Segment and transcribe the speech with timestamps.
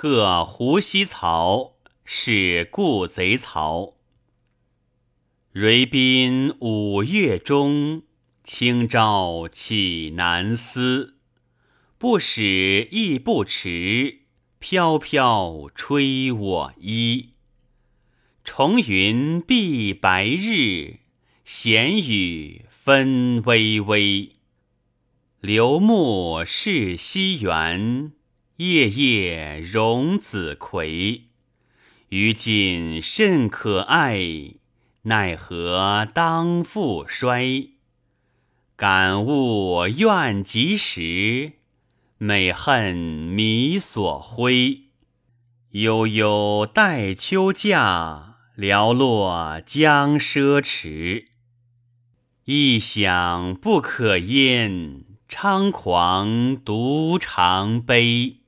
[0.00, 1.72] 贺胡西曹，
[2.04, 3.94] 是故贼曹。
[5.50, 8.02] 蕊宾五月中，
[8.44, 11.16] 清朝起南思。
[11.98, 14.20] 不使亦不迟，
[14.60, 17.30] 飘飘吹我衣。
[18.44, 21.00] 重云蔽白日，
[21.44, 24.36] 闲雨纷微微。
[25.40, 28.12] 流木是西园，
[28.58, 31.26] 夜夜荣子葵。
[32.08, 34.18] 于今甚可爱，
[35.02, 37.68] 奈何当复衰？
[38.74, 41.52] 感悟愿及时，
[42.18, 44.80] 美恨迷所挥。
[45.70, 51.26] 悠悠待秋价，寥落将奢侈。
[52.46, 55.04] 一想不可焉。
[55.28, 58.38] 猖狂独长悲。